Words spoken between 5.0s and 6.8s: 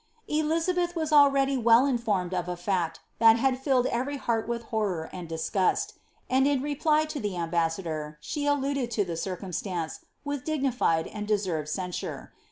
and disgust; and in her